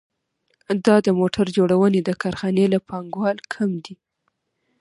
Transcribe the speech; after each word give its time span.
دا 0.85 0.95
د 1.05 1.07
موټر 1.19 1.45
جوړونې 1.57 1.99
د 2.03 2.09
کارخانې 2.21 2.65
له 2.73 2.79
پانګوال 2.87 3.37
کم 3.53 3.71
دی 3.85 3.95